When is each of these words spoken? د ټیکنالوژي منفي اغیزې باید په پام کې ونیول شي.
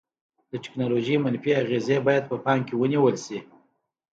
د 0.49 0.51
ټیکنالوژي 0.63 1.15
منفي 1.25 1.51
اغیزې 1.63 1.97
باید 2.07 2.23
په 2.31 2.35
پام 2.45 2.59
کې 2.67 2.73
ونیول 2.77 3.15
شي. 3.25 3.39